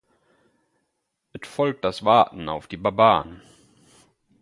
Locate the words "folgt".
1.47-1.85